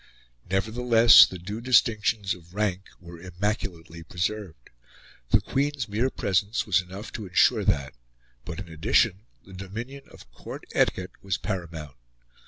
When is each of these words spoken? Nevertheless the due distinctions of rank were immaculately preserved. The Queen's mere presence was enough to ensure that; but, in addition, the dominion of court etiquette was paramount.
Nevertheless 0.49 1.27
the 1.27 1.37
due 1.37 1.61
distinctions 1.61 2.33
of 2.33 2.55
rank 2.55 2.85
were 2.99 3.21
immaculately 3.21 4.01
preserved. 4.01 4.71
The 5.29 5.41
Queen's 5.41 5.87
mere 5.87 6.09
presence 6.09 6.65
was 6.65 6.81
enough 6.81 7.11
to 7.11 7.27
ensure 7.27 7.63
that; 7.65 7.93
but, 8.43 8.59
in 8.59 8.67
addition, 8.67 9.27
the 9.45 9.53
dominion 9.53 10.05
of 10.09 10.31
court 10.31 10.65
etiquette 10.73 11.11
was 11.21 11.37
paramount. 11.37 11.97